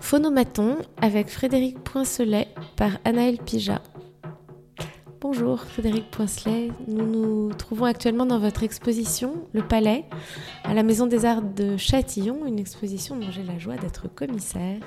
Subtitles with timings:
[0.00, 3.82] Phonomaton avec Frédéric Poincelet par Anaël Pija.
[5.20, 10.04] Bonjour Frédéric Poincelet, nous nous trouvons actuellement dans votre exposition Le Palais
[10.64, 14.78] à la Maison des Arts de Châtillon, une exposition dont j'ai la joie d'être commissaire.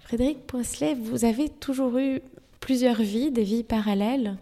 [0.00, 2.20] Frédéric Poincelet, vous avez toujours eu
[2.60, 4.36] plusieurs vies, des vies parallèles.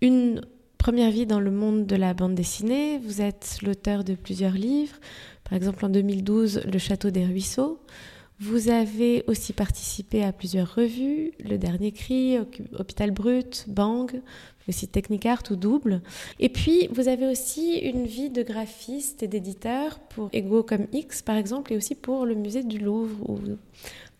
[0.00, 0.40] Une
[0.78, 4.96] première vie dans le monde de la bande dessinée, vous êtes l'auteur de plusieurs livres,
[5.44, 7.80] par exemple en 2012 Le Château des Ruisseaux.
[8.42, 12.38] Vous avez aussi participé à plusieurs revues, Le Dernier Cri,
[12.78, 14.22] Hôpital Brut, Bang,
[14.66, 16.00] aussi Technicart ou Double.
[16.38, 21.20] Et puis, vous avez aussi une vie de graphiste et d'éditeur pour Ego comme X,
[21.20, 23.58] par exemple, et aussi pour le musée du Louvre, où vous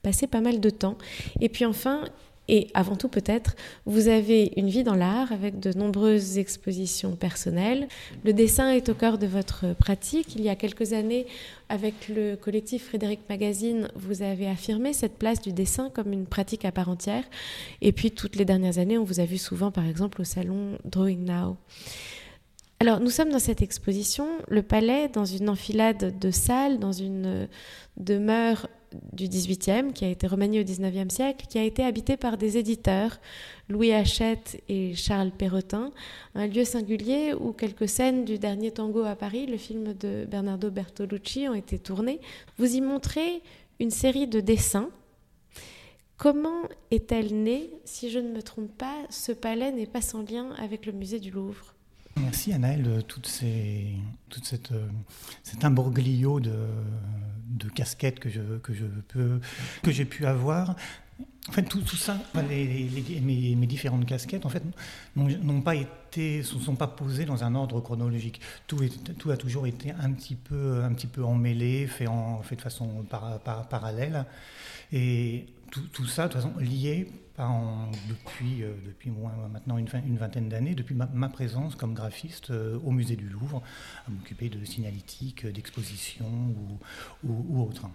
[0.03, 0.99] passez pas mal de temps.
[1.41, 2.05] Et puis enfin,
[2.53, 3.55] et avant tout, peut-être,
[3.87, 7.87] vous avez une vie dans l'art avec de nombreuses expositions personnelles.
[8.25, 10.35] Le dessin est au cœur de votre pratique.
[10.35, 11.27] Il y a quelques années,
[11.69, 16.65] avec le collectif Frédéric Magazine, vous avez affirmé cette place du dessin comme une pratique
[16.65, 17.23] à part entière.
[17.83, 20.77] Et puis, toutes les dernières années, on vous a vu souvent, par exemple, au salon
[20.85, 21.57] Drawing Now.
[22.81, 27.47] Alors, nous sommes dans cette exposition, le palais, dans une enfilade de salles, dans une
[27.97, 28.67] demeure
[29.13, 32.57] du XVIIIe, qui a été remanié au XIXe siècle, qui a été habité par des
[32.57, 33.21] éditeurs,
[33.69, 35.91] Louis Hachette et Charles Perrotin,
[36.35, 40.71] un lieu singulier où quelques scènes du dernier tango à Paris, le film de Bernardo
[40.71, 42.21] Bertolucci, ont été tournées.
[42.59, 43.43] Vous y montrez
[43.79, 44.91] une série de dessins.
[46.17, 47.71] Comment est-elle née?
[47.85, 51.19] Si je ne me trompe pas, ce palais n'est pas sans lien avec le musée
[51.19, 51.75] du Louvre.
[52.23, 54.87] Merci Anaël de toute cette, euh,
[55.43, 56.53] cet imbroglio de,
[57.75, 58.31] casquettes que
[59.93, 60.77] j'ai pu avoir.
[61.49, 62.19] En fait, tout, tout ça,
[62.49, 62.89] les,
[63.21, 64.63] mes, mes, différentes casquettes, en fait,
[65.17, 68.41] n'ont pas été, se sont pas posées dans un ordre chronologique.
[68.67, 72.43] Tout, est, tout a toujours été un petit peu, un petit peu emmêlé, fait, en,
[72.43, 74.27] fait de façon par, par, parallèle,
[74.93, 77.09] et tout, tout, ça, de toute façon, lié
[78.09, 82.91] depuis, euh, depuis maintenant une, une vingtaine d'années, depuis ma, présence comme graphiste euh, au
[82.91, 83.63] musée du Louvre,
[84.07, 86.27] à m'occuper de signalétique, d'exposition
[87.25, 87.89] ou, ou, autre.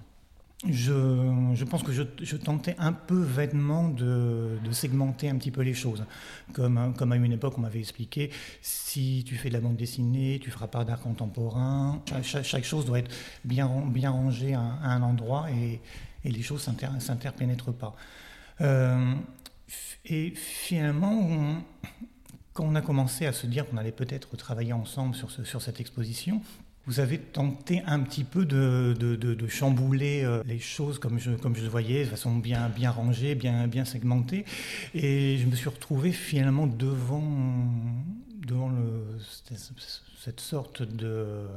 [0.63, 6.05] Je, pense que je, tentais un peu vainement de, segmenter un petit peu les choses.
[6.53, 10.51] Comme, à une époque, on m'avait expliqué, si tu fais de la bande dessinée, tu
[10.51, 12.01] feras pas d'art contemporain.
[12.23, 13.11] Chaque, chose doit être
[13.43, 15.81] bien, bien rangée à, un endroit et,
[16.23, 17.95] les choses ne s'interpénètrent pas.
[18.61, 19.13] Euh,
[20.05, 21.61] et finalement,
[22.53, 26.41] quand on a commencé à se dire qu'on allait peut-être travailler ensemble sur cette exposition,
[26.87, 31.55] vous avez tenté un petit peu de, de, chambouler euh, les choses comme je, comme
[31.55, 34.45] je le voyais, de façon bien, bien rangée, bien, bien segmentée.
[34.93, 37.23] Et je me suis retrouvé finalement devant,
[38.45, 39.17] devant le,
[40.19, 41.47] cette sorte de,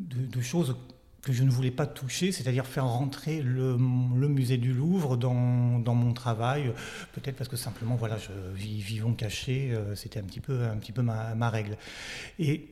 [0.00, 0.76] de, choses
[1.22, 6.12] que je ne voulais pas toucher, c'est-à-dire faire rentrer le, musée du Louvre dans, mon
[6.12, 6.72] travail,
[7.12, 10.92] peut-être parce que simplement, voilà, je vivons cachés, euh, c'était un petit peu, un petit
[10.92, 11.76] peu ma, règle.
[12.38, 12.68] Et,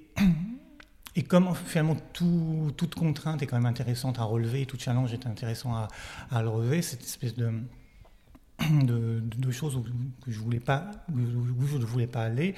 [1.16, 5.75] et comme finalement toute contrainte est quand même intéressante à relever, tout challenge est intéressant
[5.75, 5.88] à,
[6.31, 7.53] à le relever, cette espèce de,
[8.60, 9.84] de, choses où
[10.26, 10.60] je ne voulais
[12.06, 12.54] pas aller,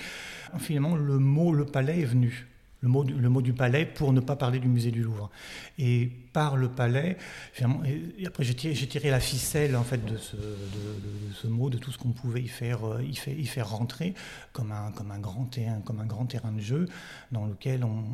[0.58, 2.48] finalement le mot le palais est venu
[2.82, 5.30] le mot, du, le mot du palais pour ne pas parler du musée du Louvre.
[5.78, 7.16] Et par le palais,
[7.58, 11.92] et après j'ai tiré, la ficelle en fait de ce, de, ce mot, de tout
[11.92, 14.14] ce qu'on pouvait y faire, euh, y, faire, y faire rentrer
[14.52, 15.48] comme un, comme, un grand
[15.84, 16.88] comme un grand terrain de jeu
[17.30, 18.04] dans lequel on,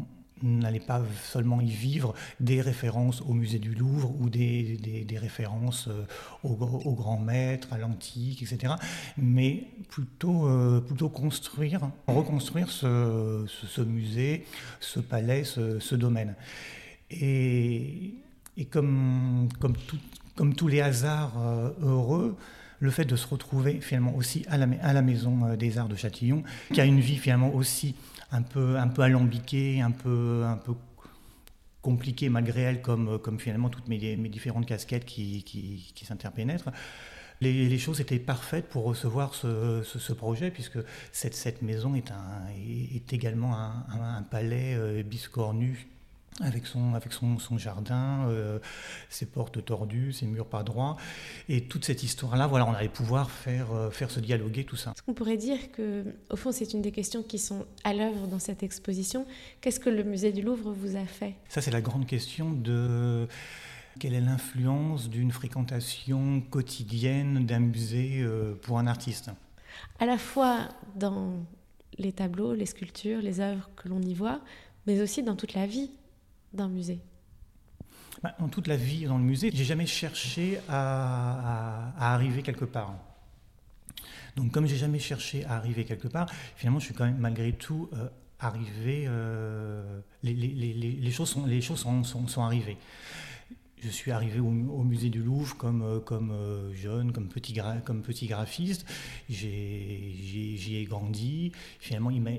[0.43, 4.77] n'allait pas seulement y vivre des références au musée du Louvre ou des,
[5.07, 6.05] des, références euh,
[6.45, 8.75] au, au, grand maître, à l'antique, etc.,
[9.17, 14.45] mais plutôt, euh, plutôt construire, reconstruire ce, ce, musée,
[14.81, 16.35] ce palais, ce, ce domaine.
[17.11, 18.15] Et,
[18.57, 19.99] et comme, comme, tout,
[20.35, 22.37] comme, tous les hasards euh, heureux,
[22.81, 25.97] le fait de se retrouver finalement aussi à la, à la Maison des Arts de
[25.97, 27.97] Châtillon, qui a une vie finalement aussi
[28.31, 30.75] un peu, un peu alambiquée, un peu, un peu
[31.83, 36.71] compliquée malgré elle, comme, comme finalement toutes mes, différentes casquettes qui, qui, qui s'interpénètrent.
[37.41, 40.79] Les, choses étaient parfaites pour recevoir ce, projet, puisque
[41.13, 45.87] cette, cette maison est, un, est également un, un, palais euh, biscornu
[46.41, 48.59] avec son, avec son, son jardin, euh,
[49.09, 50.97] ses portes tordues, ses murs pas droits.
[51.49, 54.93] Et toute cette histoire-là, voilà, on allait pouvoir faire, euh, faire se dialoguer tout ça.
[54.93, 58.27] Est-ce qu'on pourrait dire que, au fond, c'est une des questions qui sont à l'œuvre
[58.27, 59.27] dans cette exposition
[59.61, 61.35] Qu'est-ce que le musée du Louvre vous a fait?
[61.49, 63.27] Ça, c'est la grande question de
[63.99, 69.31] quelle est l'influence d'une fréquentation quotidienne d'un musée euh, pour un artiste?
[69.99, 71.33] À la fois dans
[71.99, 74.41] les tableaux, les sculptures, les œuvres que l'on y voit,
[74.87, 75.91] mais aussi dans toute la vie
[76.53, 77.01] d'un musée
[78.23, 82.95] bah, En toute la vie dans le musée, j'ai jamais cherché à, arriver quelque part.
[84.37, 87.53] Donc comme j'ai jamais cherché à arriver quelque part, finalement je suis quand même malgré
[87.53, 88.09] tout euh,
[88.39, 92.77] arrivé, euh, les, choses sont, les choses sont, sont, arrivées.
[93.81, 96.33] Je suis arrivé au, musée du Louvre comme, euh, comme
[96.73, 98.87] jeune, comme petit, comme petit graphiste.
[99.29, 101.53] J'y ai, grandi.
[101.81, 102.31] Finalement, il m'a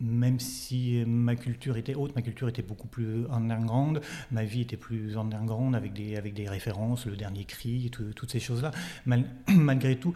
[0.00, 4.00] même si ma culture était haute, ma culture était beaucoup plus underground,
[4.30, 8.40] ma vie était plus underground avec des, avec des références, le dernier cri, toutes ces
[8.40, 8.72] choses-là.
[9.46, 10.14] malgré tout,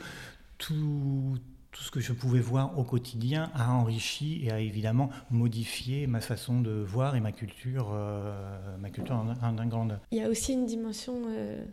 [0.59, 1.39] tout,
[1.71, 6.21] tout ce que je pouvais voir au quotidien a enrichi et a évidemment modifié ma
[6.21, 10.01] façon de voir et ma culture, euh, ma culture underground.
[10.11, 11.65] Il y a aussi une dimension euh,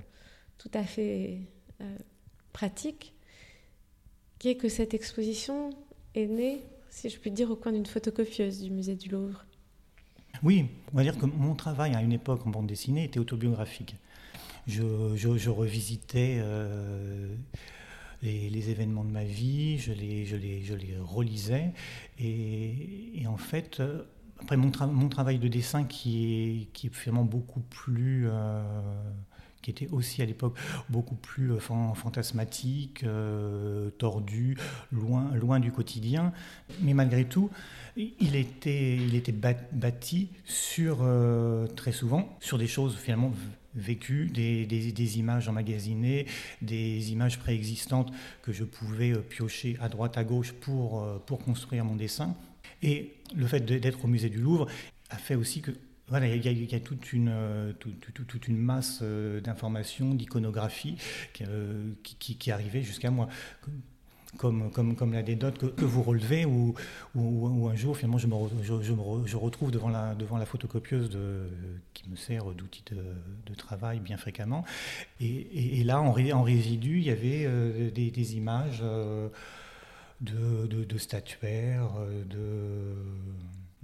[0.58, 1.40] tout à fait
[1.81, 1.98] euh,
[2.54, 3.16] pratique,
[4.38, 5.72] qui est que cette exposition
[6.13, 6.62] est née
[6.95, 9.45] si je puis dire, au coin d'une photocopieuse du musée du Louvre.
[10.44, 13.95] Oui, on va dire que mon travail à une époque en bande dessinée était autobiographique.
[14.65, 17.36] Je, revisitais euh,
[18.24, 21.74] les, événements de ma vie, je les, je les, je les relisais.
[22.18, 24.03] Et, en fait, euh,
[24.39, 28.27] après mon, mon, travail de dessin qui est, qui est finalement beaucoup plus...
[28.30, 28.62] Euh,
[29.65, 30.56] qui était aussi à l'époque
[30.89, 34.57] beaucoup plus euh, fantasmatique, euh, tordu,
[34.91, 36.33] loin, loin du quotidien.
[36.81, 37.50] Mais malgré tout,
[37.97, 43.33] il était, il était bâti sur, euh, très souvent sur des choses finalement
[43.73, 46.27] vécues, des, des, images emmagasinées,
[46.62, 48.12] des images préexistantes
[48.44, 52.35] que je pouvais piocher à droite, à gauche pour, pour construire mon dessin.
[52.83, 54.67] Et le fait d'être au musée du Louvre
[55.09, 55.71] a fait aussi que
[56.07, 60.98] voilà, il y, a, toute, une, euh, toute, une masse euh, d'informations, d'iconographie
[61.42, 63.28] euh, qui, qui, arrivait jusqu'à moi.
[64.38, 66.75] Comme, comme, comme l'anecdote que, que vous relevez, où,
[67.16, 68.81] un jour, finalement, je me, je,
[69.25, 71.48] je, retrouve devant la, devant la photocopieuse de,
[71.94, 74.63] qui me sert d'outil de, travail bien fréquemment.
[75.22, 77.50] Et, et, là, en, en, résidu, il y avait
[77.92, 78.84] des, des, images
[80.22, 81.94] de, de, statuaires,
[82.30, 82.94] de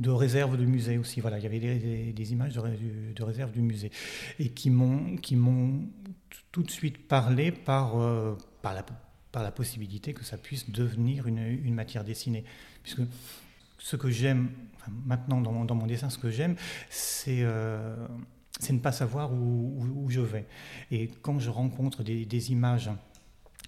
[0.01, 1.21] de réserve du musée aussi.
[1.21, 3.91] Voilà, il y avait des, images de, de, réserve du musée
[4.39, 5.87] et qui m'ont qui m'ont
[6.51, 8.83] tout de suite parlé par euh, par la
[9.31, 12.43] par la possibilité que ça puisse devenir une, une matière dessinée,
[12.83, 13.01] puisque
[13.77, 14.49] ce que j'aime
[15.05, 16.55] maintenant dans mon, dans mon, dessin, ce que j'aime,
[16.89, 17.95] c'est euh,
[18.59, 20.47] c'est ne pas savoir où, où, je vais.
[20.91, 22.89] Et quand je rencontre des, des images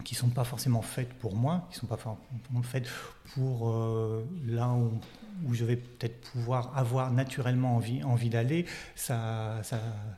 [0.04, 2.88] qui ne sont pas forcément faites pour moi, qui ne sont pas forcément faites
[3.34, 9.62] pour euh, là où, je vais peut-être pouvoir avoir naturellement envie, envie d'aller, ça,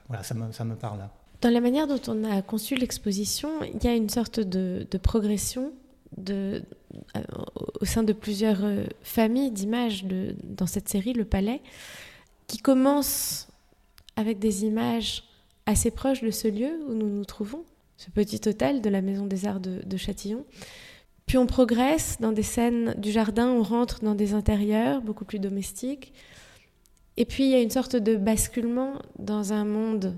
[0.07, 1.07] voilà, ça, me, ça me parle.
[1.41, 5.73] Dans la manière dont on a conçu l'exposition, il y a une sorte de, progression
[6.29, 6.59] euh,
[7.81, 10.05] au sein de plusieurs euh, familles d'images
[10.43, 11.61] dans cette série, Le Palais,
[12.47, 13.47] qui commence
[14.15, 15.23] avec des images
[15.65, 17.63] assez proches de ce lieu où nous nous trouvons,
[17.97, 20.45] ce petit hôtel de la Maison des Arts de, Châtillon.
[21.25, 25.39] Puis on progresse dans des scènes du jardin, on rentre dans des intérieurs beaucoup plus
[25.39, 26.13] domestiques.
[27.17, 30.17] Et puis il y a une sorte de basculement dans un monde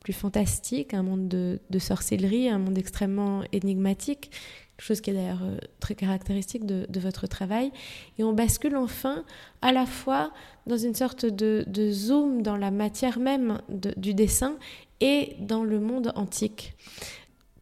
[0.00, 4.30] plus fantastique, un monde de, sorcellerie, un monde extrêmement énigmatique,
[4.78, 7.72] chose qui est d'ailleurs euh, très caractéristique de, votre travail.
[8.16, 9.24] Et on bascule enfin
[9.60, 10.32] à la fois
[10.66, 14.56] dans une sorte de, zoom dans la matière même du dessin
[15.00, 16.74] et dans le monde antique.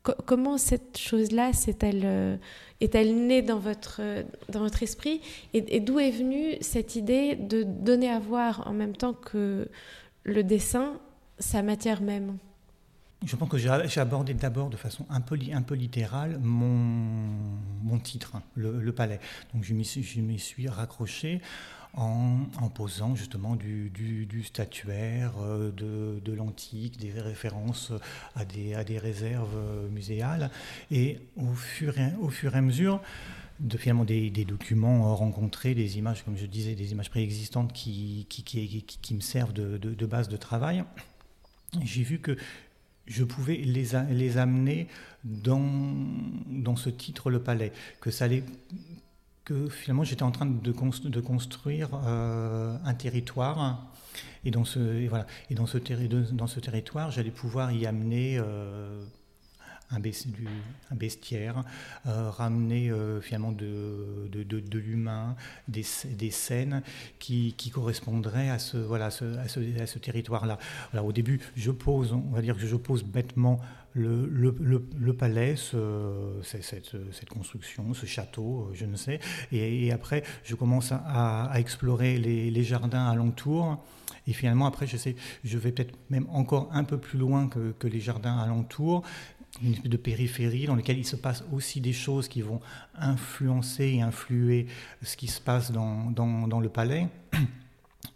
[0.02, 2.36] comment cette chose-là est-elle euh,
[2.80, 4.00] est-elle née dans votre,
[4.50, 5.20] dans votre esprit?
[5.54, 9.68] Et, d'où est venue cette idée de donner à voir en même temps que
[10.24, 11.00] le dessin
[11.38, 12.36] sa matière même?
[13.24, 16.76] Je pense que j'ai abordé d'abord de façon un peu, un peu littérale mon,
[17.82, 19.20] mon titre, le, le, palais.
[19.54, 21.40] Donc je m'y suis raccroché
[21.94, 27.92] en, posant justement du, statuaire, euh, de, l'antique, des références
[28.34, 29.58] à des, réserves
[29.90, 30.50] muséales.
[30.90, 33.00] Et au fur et, à mesure,
[33.60, 38.26] de finalement des, documents rencontrés, des images, comme je disais, des images préexistantes qui,
[39.12, 40.84] me servent de, base de travail,
[41.82, 42.36] j'ai vu que
[43.06, 44.88] je pouvais les, les amener
[45.24, 45.62] dans,
[46.46, 48.42] dans ce titre Le Palais, que ça allait
[49.46, 53.86] que finalement j'étais en train de, construire euh, un territoire.
[54.44, 55.78] Et dans ce, voilà, et dans ce,
[56.32, 59.02] dans ce territoire, j'allais pouvoir y amener euh,
[59.90, 60.00] un,
[60.96, 61.62] bestiaire,
[62.06, 65.36] euh, ramener finalement de, de, de, l'humain,
[65.68, 66.82] des, des, scènes
[67.18, 70.58] qui, qui, correspondraient à ce, voilà, à ce, à ce, territoire-là.
[71.02, 73.60] Au début, je pose, on va dire que je pose bêtement
[73.96, 79.20] le, le, palais, cette, construction, ce château, euh, je ne sais.
[79.52, 83.82] Et, après, je commence à, explorer les, jardins alentours.
[84.28, 85.14] Et finalement, après, je, sais,
[85.44, 89.02] je vais peut-être même encore un peu plus loin que, que les jardins alentours,
[89.62, 92.60] une espèce de périphérie dans laquelle il se passe aussi des choses qui vont
[92.94, 94.66] influencer et influer
[95.02, 97.08] ce qui se passe dans, dans, dans le palais.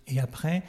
[0.06, 0.62] Et après,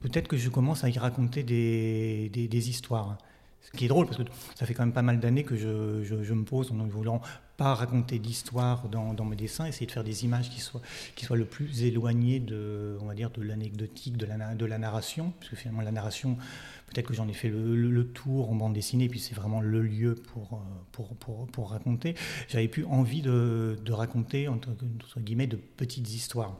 [0.00, 3.18] peut-être que je commence à y raconter des, des, histoires.
[3.60, 6.02] Ce qui est drôle, parce que ça fait quand même pas mal d'années que je,
[6.02, 7.20] je, je, me pose en voulant
[7.60, 10.80] pas raconter d'histoire dans, mes dessins, essayer de faire des images qui soient,
[11.14, 15.50] qui soient le plus éloignées de, on va dire, de l'anecdotique, de la, narration, parce
[15.50, 16.38] que finalement la narration,
[16.86, 20.14] peut-être que j'en ai fait le, tour en bande dessinée, puis c'est vraiment le lieu
[20.14, 22.14] pour, pour, pour, pour raconter.
[22.48, 24.70] J'avais plus envie de, de raconter, entre,
[25.18, 26.56] guillemets, de petites histoires.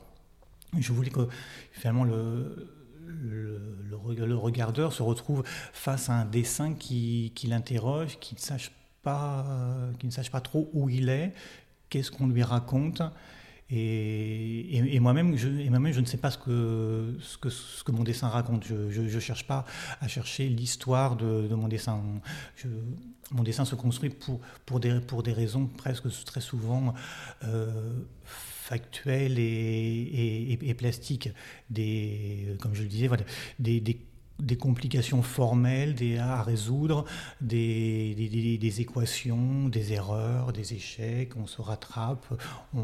[0.78, 1.28] Je voulais que
[1.72, 2.76] finalement le
[3.22, 5.42] le, le, regardeur se retrouve
[5.72, 8.70] face à un dessin qui, qui l'interroge, qui ne sache
[9.02, 9.46] pas,
[9.98, 11.32] qui ne sache pas trop où il est,
[11.88, 13.02] qu'est-ce qu'on lui raconte.
[13.72, 17.92] Et, et, moi-même, je, moi je ne sais pas ce que, ce que, ce que
[17.92, 18.64] mon dessin raconte.
[18.66, 19.64] Je ne cherche pas
[20.00, 22.02] à chercher l'histoire de, de, mon dessin.
[22.56, 22.66] Je,
[23.30, 26.94] mon dessin se construit pour, pour, des, pour des raisons presque très souvent
[27.44, 27.92] euh,
[28.24, 31.28] factuelles et, et, et, plastiques.
[31.68, 33.22] Des, comme je le disais, voilà,
[33.60, 34.00] des, des
[34.40, 37.04] des complications formelles des, à résoudre,
[37.40, 38.14] des,
[38.60, 42.26] des, équations, des erreurs, des échecs, on se rattrape,
[42.74, 42.82] on,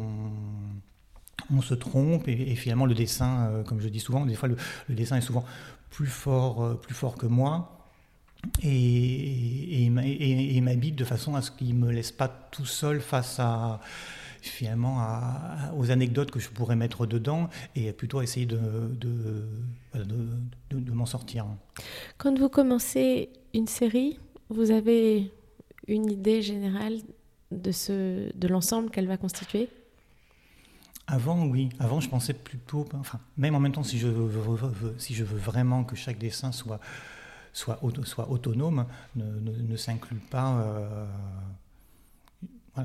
[1.54, 4.56] on se trompe, et, finalement le dessin, euh, comme je dis souvent, des fois le,
[4.94, 5.44] dessin est souvent
[5.90, 7.72] plus fort, euh, plus fort que moi.
[8.62, 13.40] Et, et m'habite de façon à ce qu'il ne me laisse pas tout seul face
[13.40, 13.80] à,
[14.48, 18.58] finalement à, aux anecdotes que je pourrais mettre dedans et plutôt essayer de,
[19.00, 19.48] de,
[20.70, 21.46] de, m'en sortir.
[22.18, 25.32] Quand vous commencez une série, vous avez
[25.88, 26.98] une idée générale
[27.50, 29.68] de, ce, de l'ensemble qu'elle va constituer?
[31.06, 31.68] Avant, oui.
[31.78, 35.22] Avant, je pensais plutôt, enfin, même en même temps, si je veux, veux, si je
[35.22, 36.80] veux vraiment que chaque dessin soit,
[37.52, 41.06] soit, auto, soit autonome, ne, ne, ne s'inclut pas euh,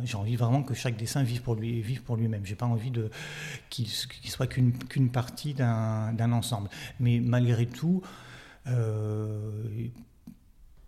[0.04, 2.46] j'ai envie vraiment que chaque dessin vive pour lui, vive pour lui-même.
[2.46, 3.10] J'ai pas envie de
[3.70, 6.70] qu'il qu soit qu'une partie d'un ensemble.
[7.00, 8.02] Mais malgré tout,
[8.68, 9.90] euh,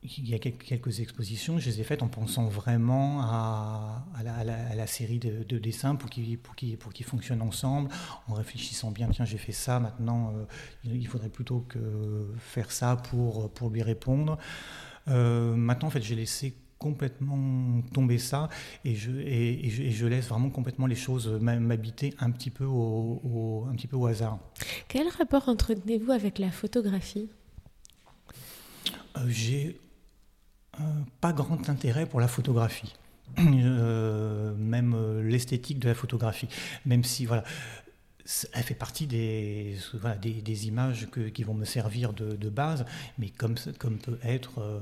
[0.04, 4.04] il y a quelques expositions, je les ai faites en pensant vraiment à,
[4.76, 7.90] la, série de, de dessins pour qu'ils fonctionnent ensemble,
[8.28, 10.46] en réfléchissant bien, tiens, j'ai fait ça, maintenant, euh,
[10.84, 14.38] il faudrait plutôt que faire ça pour, pour lui répondre.
[15.08, 18.50] Euh, maintenant, en fait, j'ai laissé complètement tomber ça
[18.84, 22.50] et je, et, et, je, et je, laisse vraiment complètement les choses m'habiter un petit
[22.50, 24.38] peu au, au, un petit peu au hasard.
[24.90, 27.30] Quel rapport entretenez-vous avec la photographie?
[29.18, 29.80] Euh, J'ai
[30.80, 30.84] euh,
[31.22, 32.94] pas grand intérêt pour la photographie.
[33.40, 36.48] Euh, même l'esthétique de la photographie,
[36.86, 37.44] même si voilà,
[38.54, 39.78] elle fait partie des,
[40.68, 42.86] images qui vont me servir de, base,
[43.18, 44.80] mais comme, peut être, euh,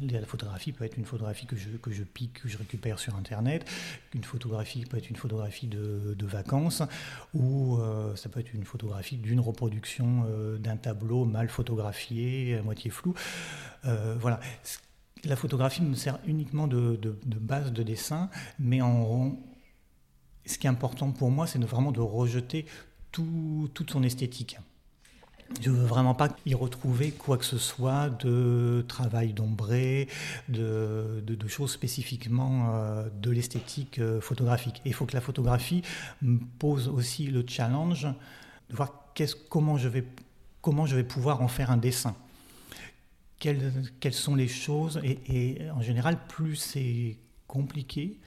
[0.00, 3.14] la photographie peut être une photographie que je, que je pique, que je récupère sur
[3.16, 3.68] Internet,
[4.14, 6.82] une photographie peut être une photographie de, vacances,
[7.34, 12.62] ou euh, ça peut être une photographie d'une reproduction euh, d'un tableau mal photographié, à
[12.62, 13.14] moitié flou.
[13.84, 14.40] Voilà.
[15.24, 19.36] La photographie me sert uniquement de, base de dessin, mais en
[20.46, 22.66] ce qui est important pour moi, c'est vraiment de rejeter
[23.12, 24.58] tout, toute son esthétique.
[25.60, 30.08] Je ne veux vraiment pas y retrouver quoi que ce soit de travail d'ombré,
[30.48, 34.82] de, de, de, choses spécifiquement euh, de l'esthétique euh, photographique.
[34.84, 35.82] Il faut que la photographie
[36.20, 38.08] me pose aussi le challenge
[38.68, 39.06] de voir
[39.48, 40.04] comment, je vais,
[40.60, 42.14] comment je vais pouvoir en faire un dessin.
[43.38, 45.00] Quelles, quelles sont les choses?
[45.04, 48.18] Et en général, plus c'est compliqué,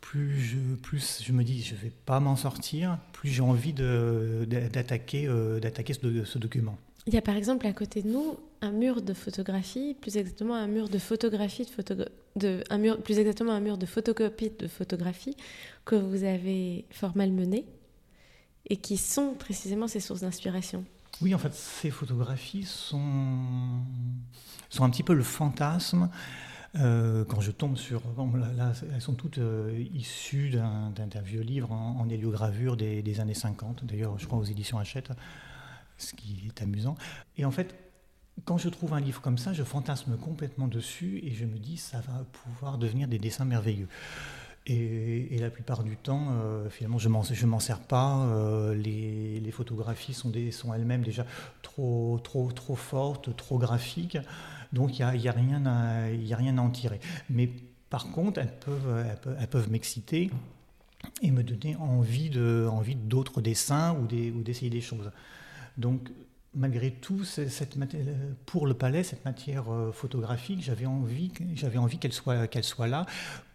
[0.00, 3.72] plus je, plus je me dis je ne vais pas m'en sortir, plus j'ai envie
[3.72, 6.78] d'attaquer euh, ce, ce, document.
[7.06, 10.54] Il y a par exemple à côté de nous un mur de photographie, plus exactement
[10.54, 11.94] un mur de photographie, de photo,
[12.36, 15.36] de, un mur, plus exactement un mur de photocopie de photographie
[15.84, 17.64] que vous avez fort malmené
[18.68, 20.84] et qui sont précisément ces sources d'inspiration.
[21.22, 23.80] Oui, en fait, ces photographies sont,
[24.68, 26.10] sont un petit peu le fantasme
[26.80, 28.02] euh, quand je tombe sur...
[28.92, 34.18] Elles sont toutes euh, issues d'un vieux livre en, en héliogravure des, années 50, d'ailleurs
[34.18, 35.10] je crois aux éditions Hachette,
[35.98, 36.96] ce qui est amusant.
[37.38, 37.74] Et en fait,
[38.44, 41.76] quand je trouve un livre comme ça, je fantasme complètement dessus et je me dis
[41.76, 43.88] ça va pouvoir devenir des dessins merveilleux.
[44.68, 48.26] Et, la plupart du temps, euh, finalement, je ne m'en sers pas.
[48.74, 51.24] Les, les, photographies sont, sont elles-mêmes déjà
[51.62, 54.18] trop, trop, trop fortes, trop graphiques.
[54.72, 57.00] Donc il n'y a, y a, rien à, y a rien à en tirer.
[57.30, 57.50] Mais
[57.90, 59.06] par contre, elles peuvent,
[59.38, 60.30] elles peuvent, m'exciter
[61.22, 64.06] et me donner envie de, envie d'autres dessins ou
[64.42, 65.10] d'essayer des, choses.
[65.76, 66.10] Donc,
[66.54, 67.22] malgré tout,
[68.44, 71.30] pour le palais, cette matière photographique, j'avais envie,
[71.76, 73.06] envie qu'elle soit, soit là,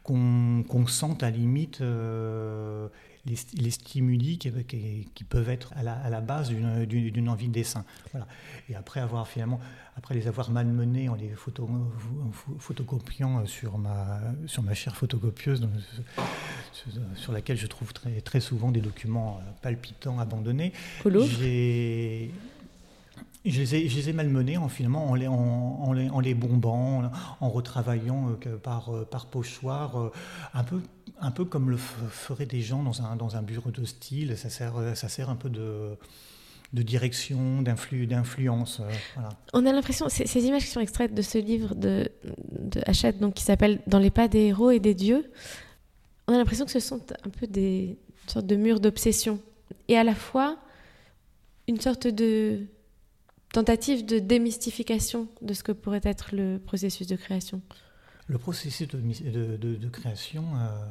[0.04, 1.82] qu'on sente à limite
[3.26, 4.52] les, stimuli qui,
[5.14, 7.86] qui, peuvent être à la, à la base d'une envie de dessin.
[8.12, 8.28] Voilà.
[8.70, 9.60] Et après avoir finalement,
[9.96, 11.70] après les avoir malmenés en les photo,
[12.60, 15.68] photocopiant sur ma, sur ma chère photocopieuse,
[17.16, 20.74] sur laquelle je trouve très, très souvent des documents palpitants abandonnés,
[21.06, 22.32] j'ai
[23.46, 26.34] je les, ai, je les ai malmenés en, finalement, en, les, en, les, en les
[26.34, 30.12] bombant, en, retravaillant euh, par, euh, par pochoir, euh,
[30.54, 30.82] un, peu,
[31.22, 34.36] un peu comme le feraient des gens dans un, bureau de style.
[34.38, 35.98] Ça sert, ça sert un peu de,
[36.74, 38.82] direction, d'influence.
[39.16, 39.30] voilà.
[39.54, 42.10] On a l'impression, ces, images qui sont extraites de ce livre de,
[42.52, 45.32] de Hachette, donc, qui s'appelle Dans les pas des héros et des dieux,
[46.28, 47.98] on a l'impression que ce sont un peu des
[48.28, 49.40] sortes de murs d'obsession.
[49.88, 50.58] Et à la fois,
[51.68, 52.66] une sorte de
[53.54, 57.62] tentative de démystification de ce que pourrait être le processus de création
[58.32, 60.86] Le processus de, création, euh,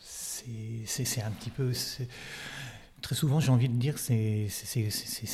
[0.00, 1.72] c'est un petit peu...
[3.00, 4.48] Très souvent, j'ai envie de dire c'est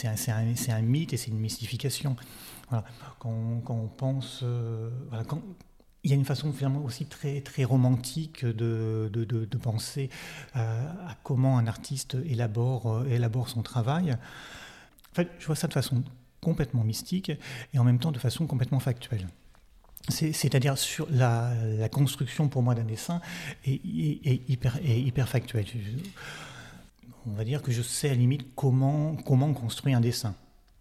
[0.05, 2.15] un, un, mythe et c'est une mystification.
[3.19, 4.43] Quand, on pense...
[4.45, 4.91] Euh,
[6.05, 9.11] il y a une façon finalement aussi très, très romantique de,
[9.61, 10.09] penser
[10.55, 14.13] à, à, comment un artiste élabore, euh, élabore son travail.
[14.13, 16.05] En fait, je vois ça de façon
[16.41, 17.33] complètement mystique
[17.75, 19.27] et en même temps de façon complètement factuelle.
[20.33, 21.55] C'est-à-dire sur la,
[21.91, 23.21] construction pour moi d'un dessin
[23.67, 23.81] est,
[24.49, 25.67] hyper, factuelle.
[27.27, 30.35] On va dire que je sais à la limite comment, comment construire un dessin.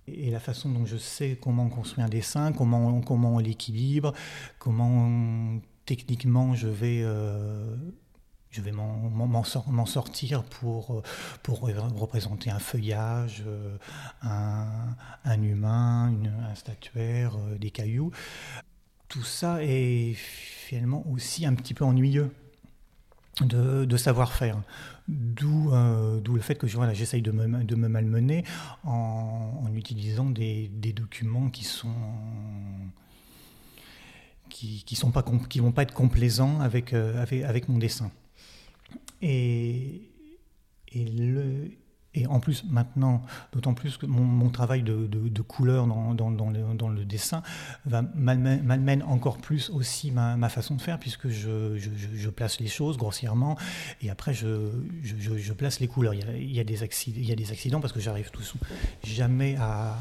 [0.08, 4.13] Et la façon dont je sais comment construire un dessin, comment, comment on l'équilibre,
[4.58, 7.75] comment techniquement je vais euh,
[8.51, 11.03] je vais m'en sortir pour,
[11.43, 13.77] pour représenter un feuillage, euh,
[14.24, 16.13] un, humain,
[16.50, 18.12] un statuaire, euh, des cailloux.
[19.10, 22.32] Tout ça est finalement aussi un petit peu ennuyeux
[23.42, 24.62] de, savoir-faire.
[25.07, 28.44] D'où le fait que j'essaye de, me, de me malmener
[28.83, 31.90] en, utilisant des, documents qui sont
[34.50, 38.12] qui, qui sont pas qui vont pas être complaisants avec, avec, avec mon dessin.
[39.22, 40.01] Et,
[40.92, 41.72] et, le,
[42.20, 43.22] et en plus, maintenant,
[43.53, 47.42] d'autant plus que mon, travail de, couleur dans, le, dessin
[47.86, 53.58] va malmène, encore plus aussi ma, façon de faire, puisque je, place les choses grossièrement,
[54.01, 56.14] et après je, place les couleurs.
[56.14, 56.84] Il y a, des,
[57.51, 58.44] accidents, parce que j'arrive tout
[59.03, 59.96] jamais à,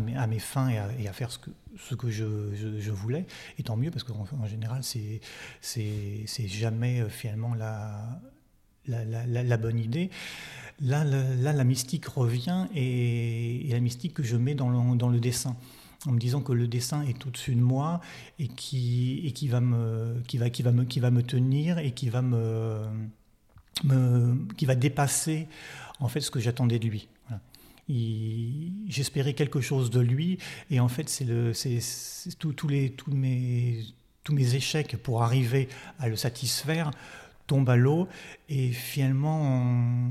[0.00, 3.26] mes, fins et à, faire ce que, je, voulais.
[3.58, 5.20] Et tant mieux, parce qu'en en général, c'est
[6.48, 8.20] jamais euh, finalement la,
[8.86, 10.10] la, bonne idée.
[10.80, 15.20] Là, là, la mystique revient et, la mystique que je mets dans le, dans le
[15.20, 15.56] dessin
[16.06, 18.00] en me disant que le dessin est au-dessus de moi
[18.38, 21.78] et qui, et qui, va me, qui, va, qui, va me, qui va me tenir
[21.78, 22.82] et qui va, me,
[23.84, 25.48] me qui va dépasser
[26.00, 27.08] en fait ce que j'attendais de lui
[27.88, 30.38] j'espérais quelque chose de lui,
[30.70, 31.52] et en fait, c'est le,
[32.38, 33.84] tous les, tous mes,
[34.22, 35.68] tous mes échecs pour arriver
[35.98, 36.90] à le satisfaire
[37.46, 38.08] tombent à l'eau,
[38.48, 40.10] et finalement,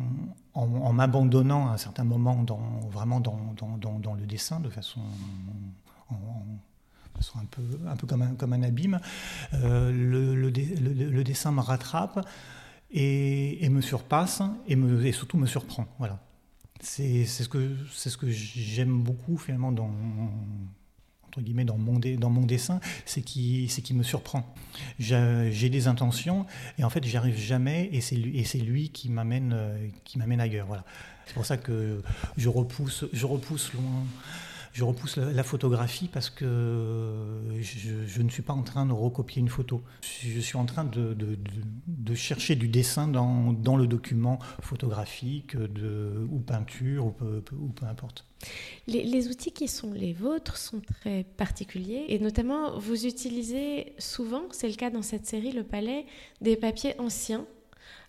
[0.53, 5.01] en, m'abandonnant à un certain moment dans, vraiment dans, dans, dans, le dessin, de façon,
[7.15, 8.99] façon un peu, un peu comme, un, comme un abîme,
[9.53, 12.27] euh, le, le, le, dessin me rattrape
[12.91, 15.87] et, et me surpasse et, me, et surtout me surprend.
[15.99, 16.19] Voilà.
[16.81, 19.89] C'est ce que, ce que j'aime beaucoup finalement dans,
[21.33, 24.53] entre guillemets, dans, mon, dessin, c'est qui, qui me surprend.
[24.99, 26.45] J'ai des intentions
[26.77, 29.53] et en fait j'y arrive jamais et c'est lui, lui qui m'amène
[30.39, 30.67] ailleurs.
[30.67, 30.83] Voilà.
[31.25, 32.03] C'est pour ça que
[32.37, 34.05] je repousse, je repousse loin
[34.73, 36.45] je repousse la, photographie parce que
[37.61, 39.83] je, ne suis pas en train de recopier une photo.
[40.01, 46.27] Je suis en train de, de, chercher du dessin dans, dans, le document photographique de,
[46.31, 48.25] ou peinture ou peu, ou peu importe.
[48.87, 54.43] Les, les, outils qui sont les vôtres sont très particuliers et notamment vous utilisez souvent,
[54.51, 56.07] c'est le cas dans cette série Le Palais,
[56.41, 57.45] des papiers anciens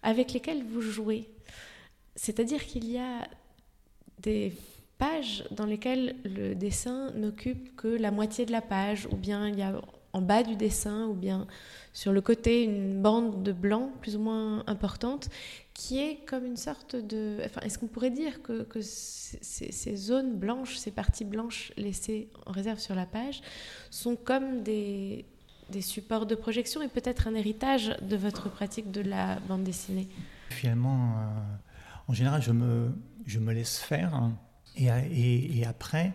[0.02, 1.28] avec lesquels vous jouez.
[2.16, 3.28] C'est-à-dire qu'il y a
[4.22, 4.52] des
[4.98, 9.58] pages dans lesquelles le dessin n'occupe que la moitié de la page, ou bien il
[9.58, 9.80] y a
[10.12, 11.46] en bas du dessin, ou bien
[11.92, 15.28] sur le côté une bande de blanc plus ou moins importante,
[15.74, 17.38] qui est comme une sorte de...
[17.62, 22.94] Est-ce qu'on pourrait dire que, ces, zones blanches, ces parties blanches laissées en réserve sur
[22.94, 23.42] la page,
[23.90, 25.24] sont comme des,
[25.70, 30.08] des supports de projection et peut-être un héritage de votre pratique de la bande dessinée?
[30.50, 31.22] Finalement, euh,
[32.06, 32.92] en général, je me,
[33.26, 34.14] je me laisse faire.
[34.14, 34.38] Hein
[34.76, 36.12] Et, et, après,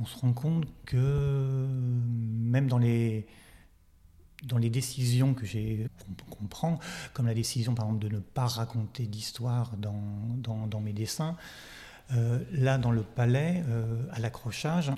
[0.00, 3.26] on se rend compte que même dans les,
[4.44, 5.88] dans les décisions que j'ai
[6.30, 6.78] qu'on prend,
[7.12, 11.36] comme la décision par exemple de ne pas raconter d'histoire dans, dans, mes dessins,
[12.12, 14.92] euh, là dans le palais, euh, à l'accrochage,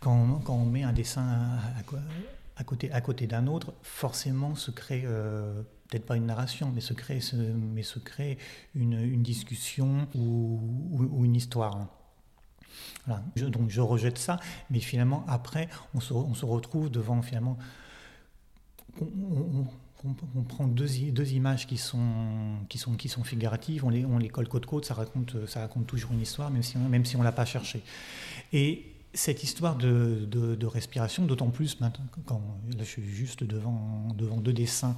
[0.00, 1.58] quand, quand, on met un dessin
[2.56, 6.80] à, côté, à côté d'un autre, forcément se crée euh, peut-être pas une narration, mais
[6.80, 7.20] se crée,
[7.74, 8.38] mais se crée
[8.74, 10.58] une, une discussion ou,
[10.90, 11.88] ou, une histoire.
[13.36, 14.38] Donc je rejette ça,
[14.70, 17.58] mais finalement après on se, on retrouve devant finalement
[19.00, 19.66] on,
[20.36, 21.98] on, prend deux, images qui sont,
[22.68, 25.86] qui, sont, qui sont figuratives, on les, on les colle côte-côte, ça raconte, ça raconte
[25.86, 27.82] toujours une histoire, même si on même si ne l'a pas cherché.
[28.52, 32.40] Et cette histoire de, de, respiration, d'autant plus maintenant, quand
[32.76, 34.96] là, je suis juste devant, devant deux dessins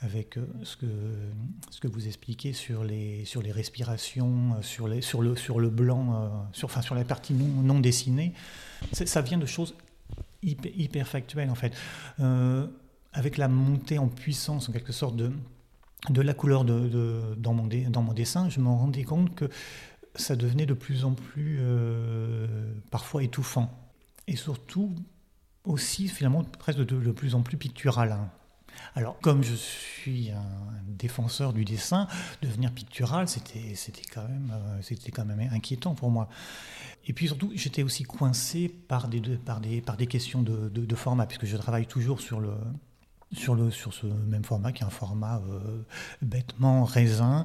[0.00, 6.94] avec euh, ce que, vous expliquez sur les, respirations, euh, sur, le, blanc, euh, sur,
[6.94, 8.32] la partie non, dessinée,
[8.92, 9.74] ça vient de choses
[10.42, 11.74] hyper, factuelles en fait.
[13.12, 15.32] avec la montée en puissance en quelque sorte de,
[16.20, 19.46] la couleur dans, mon dessin, je me rendais compte que
[20.14, 21.60] ça devenait de plus en plus
[22.90, 23.76] parfois étouffant.
[24.28, 24.94] Et surtout
[25.64, 28.12] aussi finalement presque de, de plus en plus pictural.
[28.12, 28.30] Hein.
[28.94, 32.08] Alors, comme je suis un défenseur du dessin,
[32.42, 36.28] devenir pictural, c'était, c'était, quand, même, euh, c'était quand même inquiétant pour moi.
[37.06, 40.94] Et puis surtout, j'étais aussi coincé par des, par des, par des questions de, de
[40.94, 42.52] format, puisque je travaille toujours sur le,
[43.32, 45.82] sur, le, sur ce même format, qui est un format euh,
[46.22, 47.44] bêtement raisin,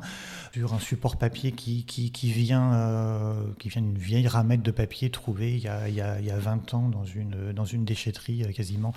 [0.54, 4.72] sur un support papier qui, qui, qui vient, euh, qui vient d'une vieille ramette de
[4.72, 7.52] papier trouvée il y a, il y a, il y a 20 ans dans une,
[7.52, 8.93] dans une déchetterie euh, quasiment,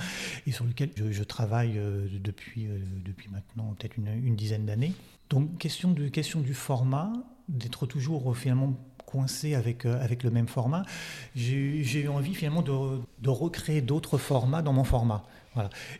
[0.46, 1.80] et sur lequel je, travaille
[2.22, 2.68] depuis,
[3.04, 4.92] depuis maintenant peut-être une, une dizaine d'années.
[5.28, 7.12] Donc question, de, question du format,
[7.48, 8.74] d'être toujours finalement
[9.06, 10.84] coincé avec, avec le même format,
[11.34, 15.24] j'ai eu envie finalement de, de recréer d'autres formats dans mon format.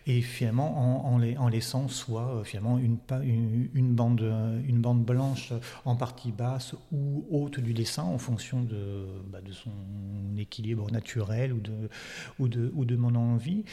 [0.07, 2.99] Et finalement, en, laissant soit euh, finalement une,
[3.75, 4.21] une, bande,
[4.67, 5.53] une bande blanche
[5.85, 9.71] en partie basse ou haute du dessin en fonction de, bah, de son
[10.37, 11.89] équilibre naturel ou de,
[12.39, 13.65] ou, de, ou de mon envie.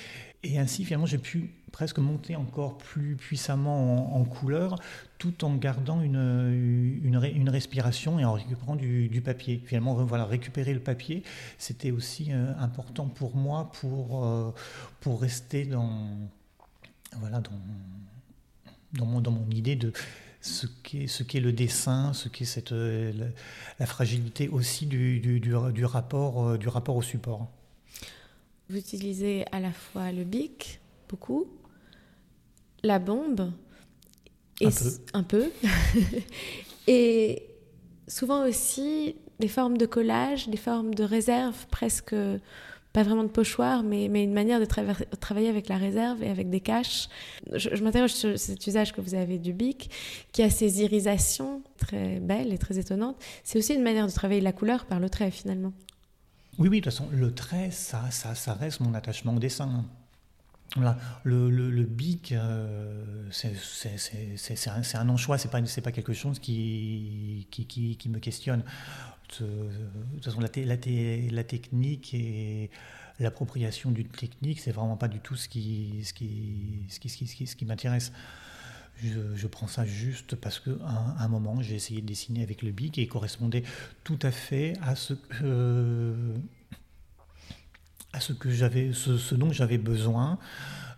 [0.43, 4.75] Et ainsi, finalement, j'ai pu presque monter encore plus puissamment en, couleur
[5.17, 9.61] tout en gardant une, une, respiration et en récupérant du, papier.
[9.65, 11.23] Finalement, voilà, récupérer le papier,
[11.57, 14.53] c'était aussi euh, important pour moi pour, euh,
[15.01, 16.09] pour rester dans,
[17.17, 17.51] voilà, dans,
[18.93, 19.91] dans, mon, dans mon idée de
[20.41, 23.31] ce qu'est ce qu'est le dessin, ce qu'est cette euh,
[23.79, 27.47] la, fragilité aussi du, du, du, rapport du rapport au support.
[28.69, 31.47] Vous utilisez à la fois le bic, beaucoup,
[32.83, 33.51] la bombe,
[34.61, 34.67] et
[35.13, 35.49] un peu,
[36.87, 37.43] et
[38.07, 42.15] souvent aussi des formes de collage, des formes de réserve, presque
[42.93, 44.65] pas vraiment de pochoir, mais, mais une manière de
[45.15, 47.09] travailler avec la réserve et avec des caches.
[47.51, 49.89] Je, je m'interroge sur cet usage que vous avez du bic,
[50.31, 53.17] qui a ces irisations très belles et très étonnantes.
[53.43, 55.73] C'est aussi une manière de travailler la couleur par le trait, finalement.
[56.59, 59.85] Oui, oui, de toute façon, le trait, ça, ça, ça reste mon attachement au dessin.
[60.75, 67.47] Le, le, bic, euh, c'est un, un non-choix, c'est pas, pas quelque chose qui,
[68.09, 68.63] me questionne.
[69.39, 69.69] De,
[70.15, 72.71] toute façon, la, technique et
[73.19, 76.03] l'appropriation d'une technique, c'est vraiment pas du tout ce qui,
[77.65, 78.11] m'intéresse.
[79.03, 82.71] Je, prends ça juste parce qu'à un, un, moment, j'ai essayé de dessiner avec le
[82.71, 83.63] bic et il correspondait
[84.03, 86.33] tout à fait à ce que,
[88.13, 90.39] à ce, que j'avais, ce dont j'avais besoin.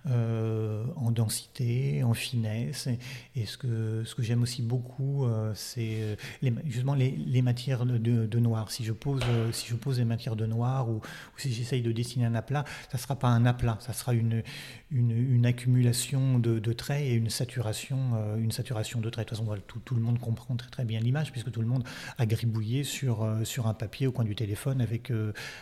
[0.07, 2.87] Euh, en densité, en finesse.
[3.35, 7.87] Et, ce que, ce que j'aime aussi beaucoup, euh, c'est euh, justement les, les matières
[7.87, 8.69] de, de, noir.
[8.69, 11.01] Si je, pose, si je pose des matières de noir ou,
[11.37, 14.43] si j'essaye de dessiner un aplat, ça ne sera pas un aplat, ça sera une,
[14.91, 19.29] une, accumulation de, de, traits et une saturation, une saturation de traits.
[19.29, 21.67] De toute façon, tout, tout, le monde comprend très très bien l'image puisque tout le
[21.67, 21.83] monde
[22.19, 25.11] a gribouillé sur, sur un papier au coin du téléphone avec,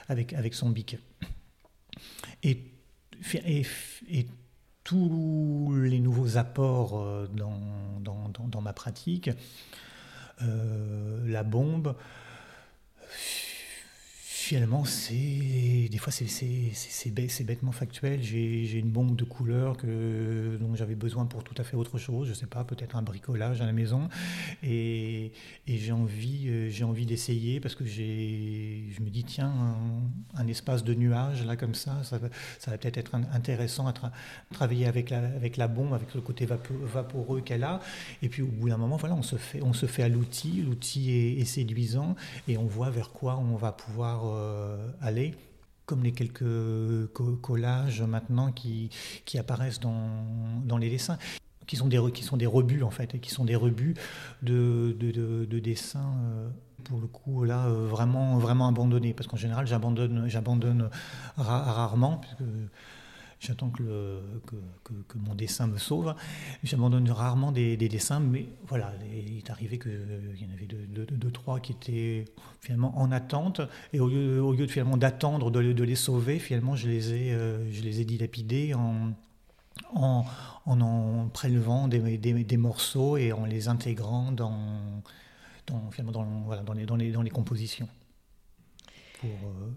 [0.10, 0.98] avec, avec son bic.
[2.44, 2.74] Et
[4.84, 9.30] tous les nouveaux apports euh, dans, ma pratique,
[10.42, 11.96] euh, la bombe,
[14.54, 18.22] finalement, c'est des fois c'est bêtement factuel.
[18.22, 22.28] J'ai une bombe de couleurs que, dont j'avais besoin pour tout à fait autre chose.
[22.28, 24.10] Je sais pas, peut-être un bricolage à la maison.
[24.62, 25.32] Et,
[25.66, 29.52] et j'ai envie, euh, j'ai envie d'essayer parce que je me dis tiens,
[30.36, 32.20] un, espace de nuages là comme ça, ça,
[32.60, 33.94] ça va peut-être être intéressant à
[34.52, 37.80] travailler avec la, avec la bombe, avec le côté vaporeux qu'elle a.
[38.22, 40.62] Et puis au bout d'un moment, voilà, on se fait, on se fait à l'outil.
[40.62, 42.16] L'outil est, est séduisant
[42.48, 44.43] et on voit vers quoi on va pouvoir euh,
[45.02, 45.36] aller
[45.86, 48.90] comme les quelques collages maintenant qui,
[49.26, 50.00] qui apparaissent dans,
[50.66, 51.18] dans les dessins
[51.68, 53.96] qui sont des qui sont des rebuts en fait et qui sont des rebuts
[54.42, 56.50] de, de, de, dessins euh,
[56.84, 59.14] pour le coup là euh, vraiment vraiment abandonnés.
[59.14, 60.90] Parce qu'en général j'abandonne
[61.38, 62.22] rarement
[63.46, 64.22] J'attends que,
[64.86, 66.16] que, mon dessin me sauve.
[66.64, 69.92] J'abandonne rarement des, dessins, mais voilà, il est arrivé qu'il
[70.40, 72.24] y en avait deux, trois qui étaient
[72.62, 73.60] finalement en attente.
[73.92, 77.82] Et au lieu, de, finalement d'attendre de, les sauver, finalement, je les ai, euh, je
[77.82, 79.12] les ai dilapidés en,
[79.94, 80.26] en,
[80.66, 85.04] en, prélevant des, des, morceaux et en les intégrant dans,
[85.68, 87.90] dans, finalement dans, les, dans, les, dans les compositions.
[89.20, 89.70] Pour, euh,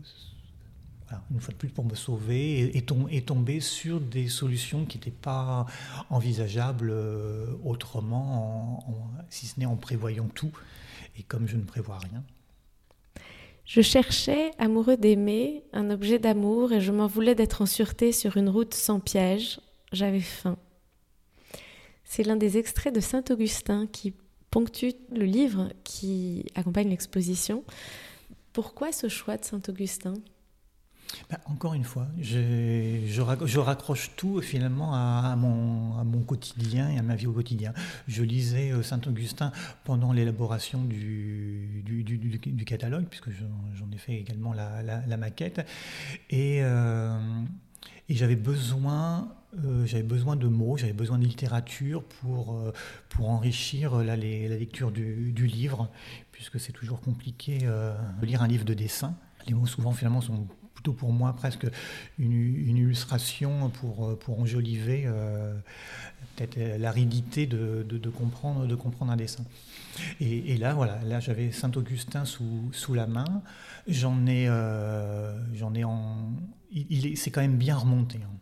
[1.30, 5.10] une fois de plus pour me sauver et, et, tomber sur des solutions qui n'étaient
[5.10, 5.66] pas
[6.10, 8.84] envisageables euh, autrement,
[9.30, 10.52] si ce n'est en prévoyant tout.
[11.18, 12.22] Et comme je ne prévois rien.
[13.64, 18.36] Je cherchais, amoureux d'aimer, un objet d'amour et je m'en voulais d'être en sûreté sur
[18.36, 19.60] une route sans piège.
[19.92, 20.56] J'avais faim.
[22.04, 24.14] C'est l'un des extraits de Saint-Augustin qui
[24.50, 27.64] ponctue le livre qui accompagne l'exposition.
[28.52, 30.14] Pourquoi ce choix de Saint-Augustin
[31.30, 33.20] bah, encore une fois, je,
[33.58, 37.72] raccroche tout finalement à, mon, quotidien et à ma vie au quotidien.
[38.08, 39.52] Je lisais euh, Saint-Augustin
[39.84, 45.66] pendant l'élaboration du, du, du, catalogue, puisque j'en ai fait également la, maquette.
[46.30, 47.18] Et, euh,
[48.08, 49.32] et j'avais besoin,
[49.64, 52.62] euh, j'avais besoin de mots, j'avais besoin de littérature pour,
[53.08, 55.90] pour enrichir la, la lecture du, livre,
[56.32, 59.16] puisque c'est toujours compliqué de lire un livre de dessin.
[59.46, 60.46] Les mots souvent finalement sont
[60.82, 61.66] pour moi presque
[62.18, 62.32] une,
[62.76, 65.54] illustration pour, euh, pour enjoliver euh,
[66.34, 69.44] peut-être l'aridité de, de, comprendre, de comprendre un dessin.
[70.20, 73.42] Et, là, voilà, là j'avais Saint-Augustin sous, sous la main.
[73.86, 76.32] J'en ai, euh, j'en ai en.
[76.72, 78.18] Il, est, c'est quand même bien remonté.
[78.22, 78.36] Hein.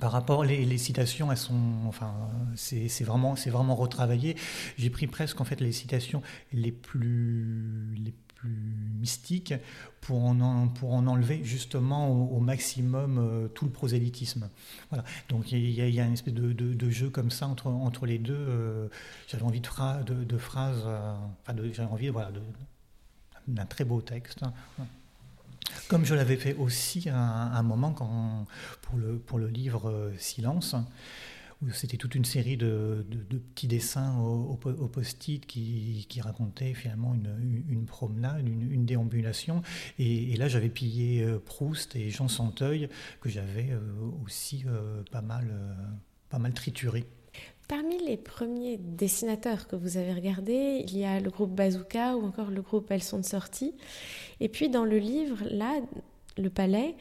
[0.00, 2.12] Par rapport, les, citations, elles sont, enfin,
[2.56, 4.36] c'est, vraiment, c'est vraiment retravaillé.
[4.76, 6.20] J'ai pris presque en fait les citations
[6.52, 7.96] les plus,
[8.44, 9.54] mystique
[10.00, 14.48] pour en, pour en enlever justement au, maximum euh, tout le prosélytisme.
[14.90, 15.04] Voilà.
[15.28, 18.34] Donc il y, a, une espèce de, de, jeu comme ça entre, entre les deux.
[18.34, 18.88] Euh,
[19.26, 22.30] j'avais envie de, de, de phrases, euh, enfin j'avais envie voilà,
[23.48, 24.40] d'un très beau texte.
[25.88, 28.46] Comme je l'avais fait aussi à un, moment quand,
[28.82, 30.74] pour, le, pour le livre Silence
[31.72, 33.04] c'était toute une série de,
[33.54, 39.62] petits dessins au, post-it qui, racontaient finalement une, promenade, une, déambulation.
[39.98, 42.88] Et, là, j'avais pillé euh, Proust et Jean Santeuil,
[43.20, 43.80] que j'avais euh,
[44.24, 45.52] aussi euh, pas, mal,
[46.28, 47.04] pas mal trituré.
[47.66, 52.24] Parmi les premiers dessinateurs que vous avez regardés, il y a le groupe Bazooka ou
[52.24, 53.74] encore le groupe Elles sont de sortie.
[54.40, 55.80] Et puis dans le livre, là,
[56.38, 56.96] Le Palais,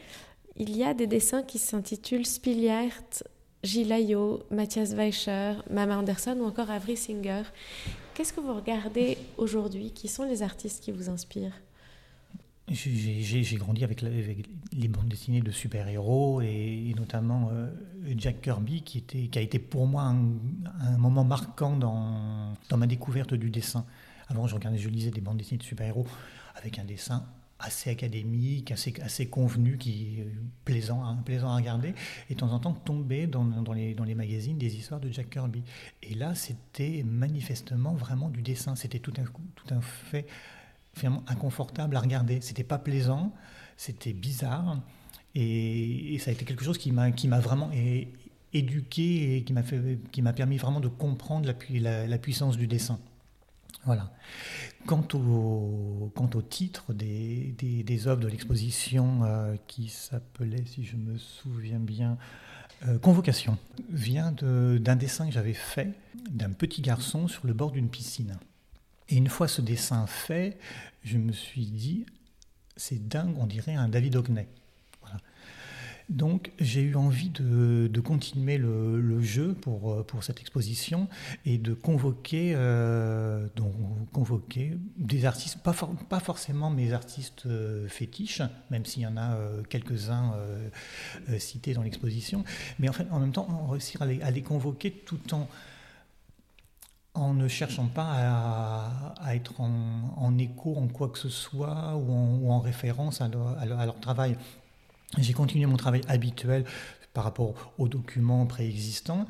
[0.58, 3.02] il y a des dessins qui s'intitulent Spiliert,
[3.68, 7.44] Gilles Ayot, Mathias Weicher, Mama Anderson ou encore Avery Singer.
[8.14, 9.92] Qu'est-ce que vous regardez aujourd'hui?
[9.92, 11.60] Qui sont les artistes qui vous inspirent?
[12.70, 17.68] J'ai grandi avec, les bandes dessinées de super-héros et, notamment euh,
[18.16, 23.50] Jack Kirby qui, a été pour moi un, moment marquant dans, dans, ma découverte du
[23.50, 23.86] dessin.
[24.30, 26.08] Avant, je regardais, je lisais des bandes dessinées de super-héros
[26.56, 27.26] avec un dessin
[27.60, 30.20] assez académique, assez, convenu, qui
[30.66, 31.94] plaisant, plaisant à regarder,
[32.30, 35.64] et de temps en temps tomber dans, dans, les, magazines des histoires de Jack Kirby.
[36.04, 38.76] Et là, c'était manifestement vraiment du dessin.
[38.76, 39.24] C'était tout un,
[39.56, 40.28] tout un fait
[40.94, 42.42] finalement inconfortable à regarder.
[42.42, 43.34] C'était pas plaisant,
[43.76, 44.80] c'était bizarre,
[45.36, 47.72] et, ça a été quelque chose qui m'a vraiment
[48.54, 52.66] éduqué et qui m'a fait qui m'a permis vraiment de comprendre la, la puissance du
[52.66, 53.00] dessin.
[54.86, 61.80] Quant au, titre des, des, œuvres de l'exposition euh, qui s'appelait, si je me souviens
[61.80, 62.18] bien,
[62.88, 63.58] euh, Convocation,
[63.90, 65.94] vient d'un dessin que j'avais fait
[66.30, 68.38] d'un petit garçon sur le bord d'une piscine.
[69.10, 70.58] Et une fois ce dessin fait,
[71.04, 72.06] je me suis dit,
[72.76, 74.48] c'est dingue, on dirait un David Hockney.
[76.10, 81.10] Donc j'ai eu envie de, continuer le, jeu pour, pour cette exposition
[81.46, 83.74] et de convoquer, euh, donc,
[84.14, 85.76] convoquer des artistes, pas,
[86.08, 88.42] pas forcément mes artistes euh, fétiches,
[88.72, 90.34] même s'il y en a euh, quelques-uns
[91.40, 92.46] cités dans l'exposition,
[92.80, 95.48] mais en, fait, en même temps réussir à les, convoquer tout en
[97.14, 102.60] en ne cherchant pas à, être en, écho en quoi que ce soit ou en,
[102.60, 104.38] référence à leur, travail.
[105.18, 106.66] J'ai continué mon travail habituel
[107.14, 109.26] par rapport aux documents préexistants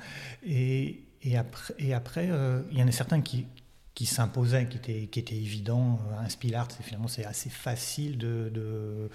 [0.45, 1.03] et,
[1.35, 3.45] après, et après euh, il y en a certains qui,
[3.93, 5.99] qui s'imposaient, qui étaient, qui étaient évidents.
[6.19, 9.09] Un spill art, c'est finalement c'est assez facile de, de,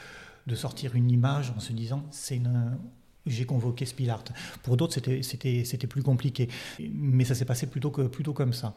[0.46, 2.78] de, sortir une image en se disant c'est une,
[3.26, 4.24] j'ai convoqué Spilart.
[4.62, 6.48] Pour d'autres, c'était plus compliqué.
[6.80, 8.74] Mais ça s'est passé plutôt, que, plutôt comme ça.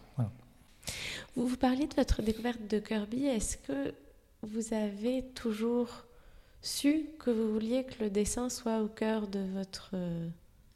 [1.36, 3.26] Vous, vous parliez de votre découverte de Kirby.
[3.26, 3.93] Est-ce que
[4.43, 6.05] vous avez toujours
[6.65, 10.28] su que vous vouliez que le dessin soit au cœur de votre euh,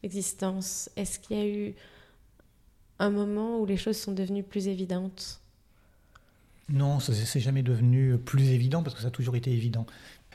[0.03, 1.73] existence Est-ce qu'il y a eu
[2.99, 5.41] un moment où les choses sont devenues plus évidentes?
[6.69, 9.87] Non, ça c'est jamais devenu plus évident parce que ça a toujours été évident.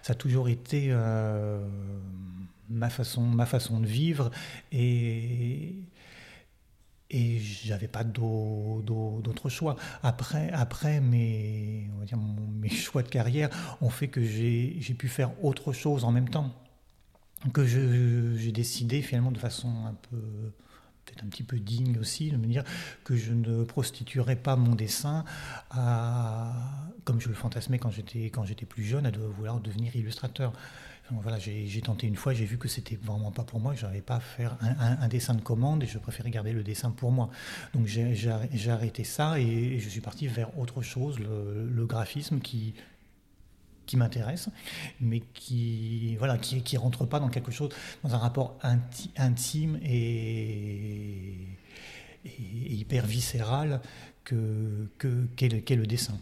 [0.02, 0.88] Ça a toujours été...
[0.90, 1.64] Euh,
[2.70, 4.30] ma façon, ma façon de vivre
[4.72, 5.74] et
[7.14, 9.76] et j'avais pas d'autre choix.
[10.02, 11.88] Après, après mes,
[12.70, 13.50] choix de carrière
[13.80, 16.52] ont fait que j'ai pu faire autre chose en même temps.
[17.52, 20.16] Que j'ai décidé finalement de façon un peu,
[21.04, 22.64] peut-être un petit peu digne aussi, de me dire
[23.04, 25.24] que je ne prostituerais pas mon dessin
[25.70, 26.52] à,
[27.04, 30.52] comme je le fantasmais quand j'étais plus jeune, à vouloir devenir illustrateur
[31.10, 34.00] voilà, j'ai tenté une fois, j'ai vu que c'était vraiment pas pour moi, je n'arrivais
[34.02, 37.28] pas à faire un, dessin de commande et je préférais garder le dessin pour moi.
[37.74, 42.74] Donc j'ai arrêté ça et, je suis parti vers autre chose, le, graphisme qui
[43.84, 44.48] qui m'intéresse,
[44.98, 47.68] mais qui voilà qui qui rentre pas dans quelque chose,
[48.02, 51.36] dans un rapport intime et,
[52.24, 53.82] hyper viscéral
[54.24, 54.88] que
[55.36, 56.18] qu'est le, dessin.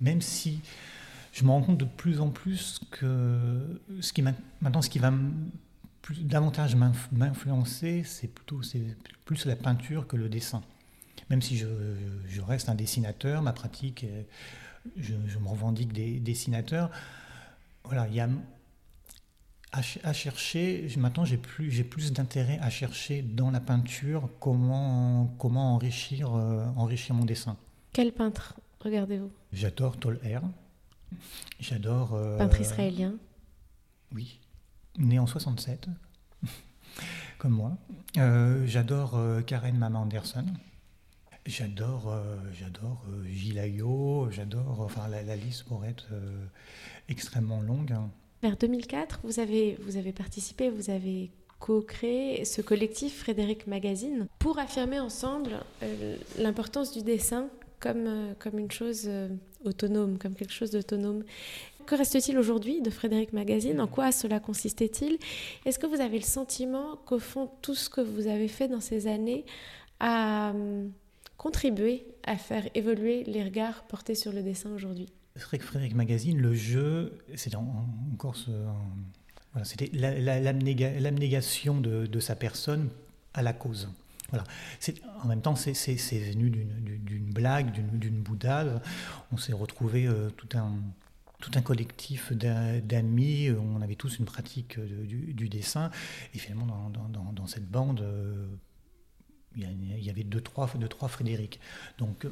[0.00, 0.60] Même si
[1.32, 5.12] je me rends compte de plus en plus que ce qui maintenant ce qui va
[6.02, 8.82] plus, davantage m'influencer, c'est plutôt c'est
[9.24, 10.62] plus la peinture que le dessin.
[11.30, 11.66] Même si je,
[12.26, 14.04] je reste un dessinateur, ma pratique,
[14.96, 16.90] je, je me revendique des dessinateur.
[17.84, 18.28] Voilà, il y a
[19.72, 25.74] à, chercher, maintenant j'ai plus, j'ai plus d'intérêt à chercher dans la peinture comment, comment
[25.74, 27.56] enrichir, euh, enrichir mon dessin.
[27.92, 29.30] Quel peintre regardez-vous?
[29.52, 30.40] J'adore Tolher.
[31.60, 32.14] J'adore.
[32.14, 33.14] Euh, Peintre israélien
[34.14, 34.40] Oui.
[34.98, 35.88] Né en 67,
[37.38, 37.76] comme moi.
[38.18, 40.44] Euh, j'adore euh, Karen Mama Anderson.
[41.44, 42.14] J'adore,
[42.52, 43.84] j'adore Gilles
[44.30, 46.06] j'adore, enfin la, liste pourrait être
[47.08, 47.92] extrêmement longue.
[48.42, 54.60] Vers 2004, vous avez, vous avez participé, vous avez co-créé ce collectif Frédéric Magazine pour
[54.60, 55.64] affirmer ensemble
[56.38, 57.48] l'importance du dessin
[57.82, 59.28] comme, euh, comme une chose euh,
[59.64, 61.24] autonome, comme quelque chose d'autonome.
[61.84, 63.80] Que reste-t-il aujourd'hui de Frédéric Magazine?
[63.80, 65.18] En quoi cela consistait-il?
[65.66, 68.80] Est-ce que vous avez le sentiment qu'au fond, tout ce que vous avez fait dans
[68.80, 69.44] ces années
[69.98, 70.92] a hum,
[71.36, 75.08] contribué à faire évoluer les regards portés sur le dessin aujourd'hui?
[75.36, 78.36] Frédéric Magazine, le jeu, c'est encore
[79.64, 82.90] c'était l'abnégation de sa personne
[83.34, 83.88] à la cause.
[84.32, 84.44] Voilà.
[85.22, 85.72] En même temps, c'est
[86.18, 88.82] venu d'une blague, d'une boudade.
[89.30, 90.72] On s'est retrouvé euh, tout un
[91.38, 95.90] tout un collectif d'amis, on avait tous une pratique du, dessin,
[96.34, 98.46] et finalement dans, dans, cette bande, euh,
[99.56, 101.58] il y avait deux trois, deux, trois Frédéric.
[101.98, 102.28] Donc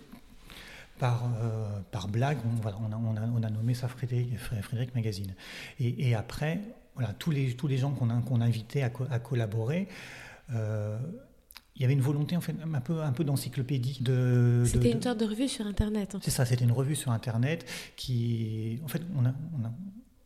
[1.01, 4.39] par, euh, par blague, on, voilà, on, a, on, a, on, a, nommé ça Frédéric,
[4.39, 5.35] Frédéric Magazine.
[5.81, 6.61] Et, après,
[6.95, 9.89] voilà, tous, les, tous les gens qu'on invités à, à collaborer,
[11.81, 15.03] il y avait une volonté en fait un peu un peu d'encyclopédie de c'était une
[15.03, 17.67] sorte de revue sur internet c'est ça c'était une revue sur internet
[17.97, 19.33] qui en fait on a,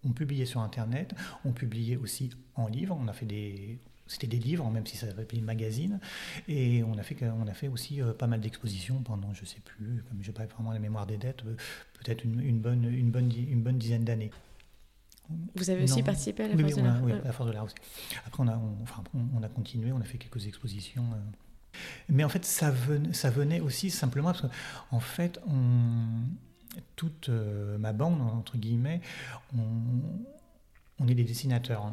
[0.05, 1.14] on publiait sur internet
[1.45, 5.07] on publiait aussi en livre on a fait des c'était des livres, même si ça
[5.07, 5.99] s'appelait une magazine.
[6.47, 9.47] Et on a fait, on a fait aussi euh, pas mal d'expositions pendant, je ne
[9.47, 11.57] sais plus, comme je n'ai pas vraiment la mémoire des dettes, euh,
[11.95, 14.31] peut-être une, bonne, une, bonne, une bonne dizaine d'années.
[15.55, 17.64] Vous avez aussi participé à la Force de l'Art Oui, à la Force de l'Art
[17.64, 17.77] aussi.
[18.27, 19.03] Après, on a, enfin,
[19.35, 21.05] on a continué, on a fait quelques expositions.
[21.14, 21.17] Euh,
[22.09, 24.49] mais en fait, ça venait, aussi simplement parce qu'en
[24.91, 26.25] en fait, on,
[26.97, 29.01] toute euh, ma bande, entre guillemets,
[29.57, 31.93] on, est des dessinateurs.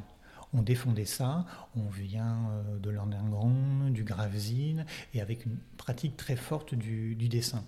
[0.54, 6.36] On défendait ça, on vient euh, de grand du Gravesine, et avec une pratique très
[6.36, 7.64] forte du, dessin.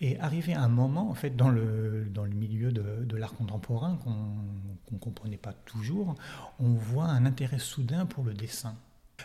[0.00, 4.98] Et arrivé à un moment, en fait, dans le milieu de, l'art contemporain, qu'on ne
[4.98, 6.16] comprenait pas toujours,
[6.58, 8.74] on voit un intérêt soudain pour le dessin.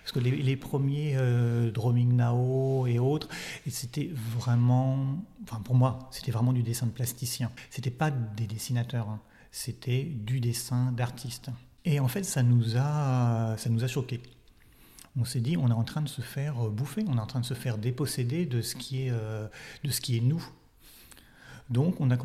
[0.01, 3.29] Parce que les, premiers euh, Now et autres,
[3.67, 7.51] c'était vraiment, enfin pour moi, c'était vraiment du dessin de plasticien.
[7.69, 9.19] C'était pas des dessinateurs, hein.
[9.51, 11.49] c'était du dessin d'artiste.
[11.85, 14.21] Et en fait, ça nous a, ça nous a choqués.
[15.17, 17.39] On s'est dit, on est en train de se faire bouffer, on est en train
[17.39, 19.47] de se faire déposséder de ce qui est, euh,
[19.83, 20.45] de ce qui est nous.
[21.69, 22.17] Donc, on a,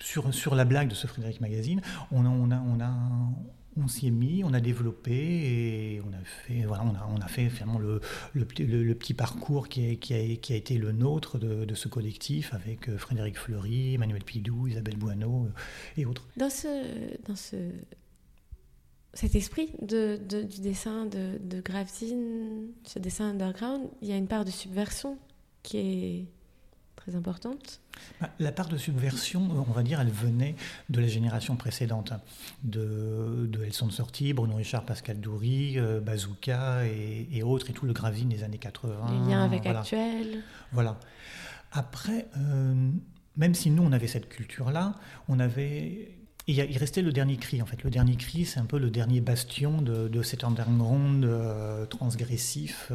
[0.00, 1.80] sur, la blague de ce Frédéric Magazine,
[2.10, 2.92] on a, on a,
[3.76, 7.20] on s'y est mis, on a développé et on a fait, voilà, on a, on
[7.20, 8.00] a fait finalement le,
[8.34, 12.52] le, petit parcours qui a, qui, a, qui a, été le nôtre de, ce collectif
[12.52, 15.48] avec euh, Frédéric Fleury, Emmanuel Pidou, Isabelle Boineau
[15.96, 16.28] et autres.
[16.36, 16.68] Dans, ce,
[17.26, 17.56] dans ce,
[19.14, 21.62] cet esprit de, du dessin de, de
[22.84, 25.18] ce dessin underground, il y a une part de subversion
[25.62, 26.26] qui est
[27.02, 27.80] très importante
[28.20, 30.54] bah, La part de subversion, euh, on va dire, elle venait
[30.88, 32.12] de la génération précédente,
[32.62, 37.72] de, de Elles sont de sortie, Bruno Richard, Pascal Doury, euh, Bazooka et, autres, et
[37.72, 39.06] tout le gravine des années 80.
[39.10, 40.42] Les liens avec Actuel.
[40.72, 40.98] Voilà.
[41.72, 42.90] Après, euh,
[43.36, 44.94] même si nous, on avait cette culture-là,
[45.28, 47.82] on avait il, il, restait le dernier cri, en fait.
[47.82, 51.28] Le dernier cri, c'est un peu le dernier bastion de, de cet underground
[51.88, 52.92] transgressif,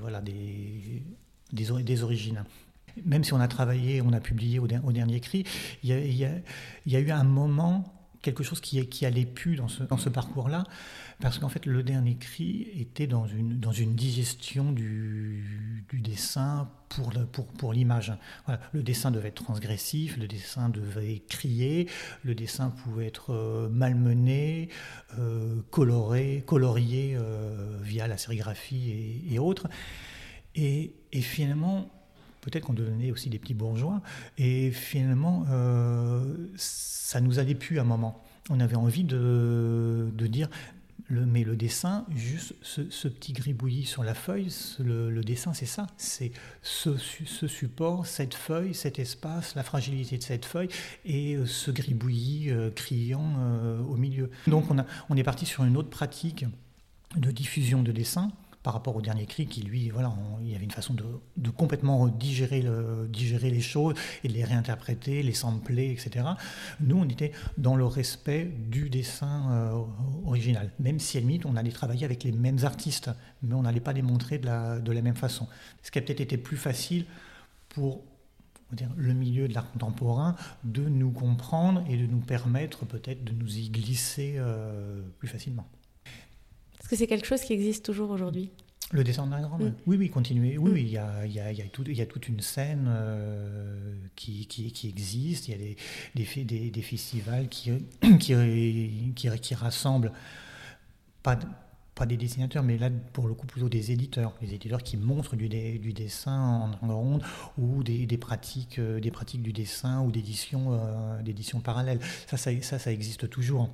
[0.00, 1.04] voilà, des,
[1.52, 2.44] des, des, origines
[3.04, 5.44] même si on a travaillé, on a publié au, dernier cri,
[5.82, 10.64] il y, a, eu un moment, quelque chose qui, qui allait plus dans ce, parcours-là,
[11.20, 18.12] parce qu'en fait, le dernier cri était dans une, digestion du, dessin pour, l'image.
[18.72, 21.88] Le dessin devait être transgressif, le dessin devait crier,
[22.24, 24.70] le dessin pouvait être euh, malmené,
[25.18, 29.68] euh, coloré, colorié euh, via la sérigraphie et, autres.
[30.54, 31.88] Et finalement,
[32.40, 34.00] peut-être qu'on devenait aussi des petits bourgeois.
[34.38, 38.22] Et finalement, euh, ça nous allait plus à un moment.
[38.48, 40.48] On avait envie de, de dire,
[41.10, 45.86] mais le dessin, juste ce, petit gribouillis sur la feuille, le, dessin, c'est ça.
[45.96, 46.32] C'est
[46.62, 46.96] ce,
[47.46, 50.68] support, cette feuille, cet espace, la fragilité de cette feuille
[51.04, 53.34] et euh, ce gribouillis euh, criant
[53.88, 54.30] au milieu.
[54.46, 56.44] Donc on, a, on est parti sur une autre pratique
[57.16, 58.30] de diffusion de dessin
[58.62, 62.08] par rapport au dernier cri qui, lui, voilà, il y avait une façon de, complètement
[62.08, 62.64] digérer,
[63.08, 66.26] digérer les choses et de les réinterpréter, les sampler, etc.
[66.80, 69.82] Nous, on était dans le respect du dessin euh,
[70.26, 70.70] original.
[70.78, 73.10] Même si, à limite, on allait travailler avec les mêmes artistes,
[73.42, 75.48] mais on n'allait pas les montrer de la, de la même façon.
[75.82, 77.06] Ce qui a peut-être été plus facile
[77.70, 78.02] pour
[78.72, 83.32] dire, le milieu de l'art contemporain de nous comprendre et de nous permettre peut-être de
[83.32, 85.66] nous y glisser euh, plus facilement.
[86.90, 88.50] Que c'est quelque chose qui existe toujours aujourd'hui
[88.92, 89.74] le dessin underground mm.
[89.86, 90.58] Oui, oui, continuez.
[90.58, 90.74] Oui, mm.
[90.74, 92.26] oui, il y a, il y, a, il y, a tout, il y a toute
[92.26, 95.46] une scène euh, qui, qui, qui, existe.
[95.46, 95.76] Il y a des,
[96.16, 97.70] des, des, des festivals qui,
[98.18, 98.34] qui,
[99.14, 100.10] qui, qui rassemblent
[101.22, 101.38] pas,
[101.94, 104.34] pas des dessinateurs, mais là, pour le coup, plutôt des éditeurs.
[104.42, 107.22] Les éditeurs qui montrent du, du dessin en underground
[107.58, 112.00] ou des, pratiques, euh, des pratiques du dessin ou d'édition euh, parallèle.
[112.26, 113.70] Ça, ça, ça, ça existe toujours.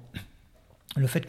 [0.95, 1.27] Le fait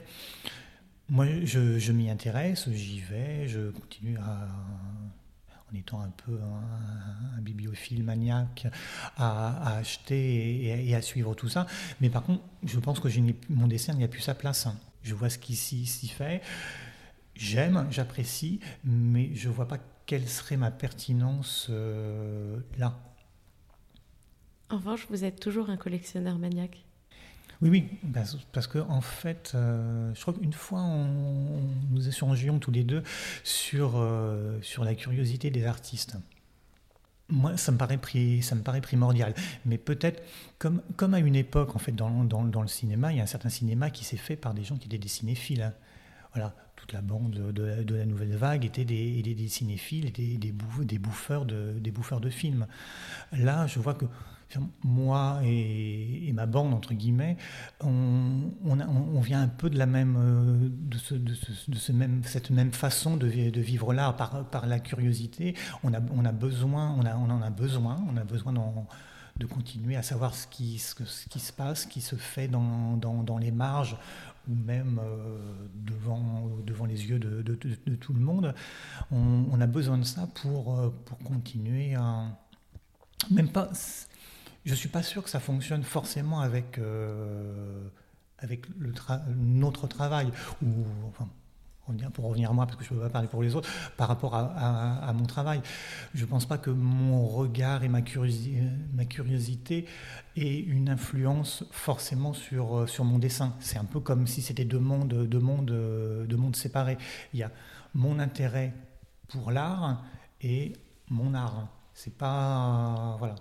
[1.09, 8.67] moi, je, m'y intéresse, j'y vais, je continue en étant un peu un, bibliophile maniaque,
[9.15, 11.65] à, acheter et, à suivre tout ça.
[12.01, 13.07] Mais par contre, je pense que
[13.49, 14.67] mon dessin n'y a plus sa place.
[15.03, 16.41] Je vois ce qui s'y fait.
[17.35, 19.77] J'aime, j'apprécie, mais je ne vois pas
[20.07, 22.99] quelle serait ma pertinence euh, là.
[24.69, 26.86] En revanche, vous êtes toujours un collectionneur maniaque.
[27.61, 27.85] Oui, oui,
[28.53, 33.01] parce que en fait, euh, je crois qu'une fois, on, nous échangions tous les deux
[33.43, 36.17] sur, euh, sur la curiosité des artistes.
[37.29, 37.99] Moi, ça me paraît,
[38.41, 39.33] ça me paraît primordial.
[39.65, 40.23] Mais peut-être,
[40.59, 43.27] comme, comme à une époque, en fait, dans, dans, le cinéma, il y a un
[43.27, 45.63] certain cinéma qui s'est fait par des gens qui étaient des cinéphiles.
[45.63, 45.73] Hein.
[46.33, 50.99] Voilà, toute la bande de, la nouvelle vague était des, des, des cinéphiles, des, des,
[50.99, 52.67] bouffeurs de, des bouffeurs de films.
[53.33, 54.05] Là, je vois que
[54.83, 57.37] moi et, ma bande, entre guillemets,
[57.81, 64.15] on, vient un peu de la même, euh, de, cette même façon de, vivre l'art
[64.15, 65.55] par, la curiosité.
[65.83, 65.99] On a,
[66.31, 70.95] besoin, on, en a besoin, on a besoin de continuer à savoir ce qui, se
[71.53, 73.97] passe, ce qui se fait dans, les marges
[74.49, 77.55] ou même euh, devant, les yeux de,
[77.95, 78.55] tout le monde.
[79.11, 82.27] On, on, a besoin de ça pour, euh, pour continuer à...
[83.31, 83.69] Même pas
[84.67, 87.87] je ne suis pas sûr que ça fonctionne forcément avec, euh,
[88.37, 90.29] avec notre travail.
[90.61, 90.67] Ou,
[92.13, 94.09] pour revenir à moi, parce que je ne peux pas parler pour les autres, par
[94.09, 95.61] rapport à, mon travail.
[96.13, 99.85] Je ne pense pas que mon regard et ma curiosité,
[100.35, 103.55] ma aient une influence forcément sur, sur mon dessin.
[103.61, 105.71] C'est un peu comme si c'était deux mondes, deux, mondes,
[106.27, 106.97] deux mondes séparés.
[107.33, 107.51] Il y a
[107.93, 108.73] mon intérêt
[109.29, 110.03] pour l'art
[110.41, 110.73] et
[111.09, 111.69] mon art.
[111.93, 113.15] C'est pas.
[113.17, 113.35] Voilà.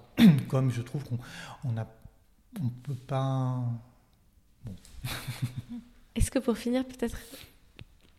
[0.49, 1.19] Comme je trouve qu'on
[1.65, 1.87] on a,
[2.63, 3.65] on peut pas.
[4.65, 4.75] Bon.
[6.15, 7.19] Est-ce que pour finir, peut-être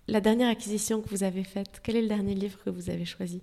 [0.08, 3.06] la dernière acquisition que vous avez faite, quel est le dernier livre que vous avez
[3.06, 3.42] choisi?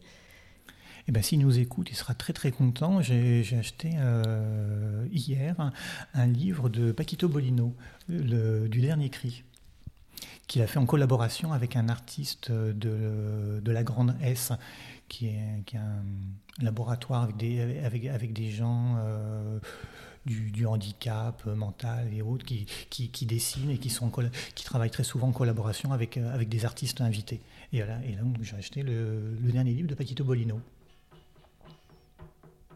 [1.06, 3.02] Eh ben, s'il nous écoute, il sera très très content.
[3.02, 5.70] J'ai acheté euh, hier
[6.14, 7.74] un, livre de Paquito Bolino,
[8.08, 9.44] le, du dernier cri,
[10.46, 14.52] qu'il a fait en collaboration avec un artiste de, de la Grande S,
[15.08, 16.04] qui est, qui est un
[16.62, 19.58] laboratoire avec des, avec, avec des gens euh,
[20.24, 24.10] du, handicap euh, mental et autres qui, qui, dessinent et qui, sont,
[24.54, 27.40] qui travaillent très souvent en collaboration avec, euh, avec des artistes invités.
[27.72, 30.60] Et, voilà, et là, j'ai acheté le, le, dernier livre de Paquito Bolino.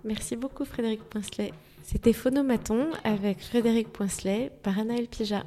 [0.04, 1.52] Merci beaucoup Frédéric Poincelet.
[1.82, 5.44] C'était Phonomaton avec Frédéric Poincelet par Anaël Pija.